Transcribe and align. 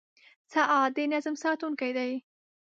•ساعت 0.51 0.91
د 0.97 0.99
نظم 1.13 1.35
ساتونکی 1.43 1.91
دی. 1.97 2.11